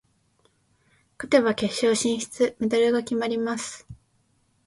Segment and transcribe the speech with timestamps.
[1.19, 3.87] 勝てば決勝進出、メダルが決まります。